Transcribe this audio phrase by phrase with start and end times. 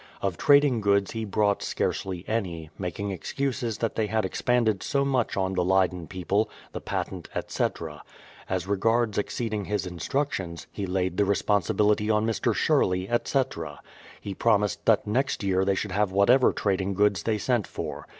[0.19, 5.37] Of trading goods he brought scarcely any, making excuses that they had expended so much
[5.37, 8.01] on the Leyden people, the patent, etc.
[8.49, 12.51] As regards exceeding his instructions, he laid the responsibility on Mr.
[12.55, 13.79] Sherley, etc.
[14.19, 16.95] He prom THE PLYMOUTH SETTLEMENT 207 ised that next year they should have whatever trading
[16.95, 18.07] goods they sent for.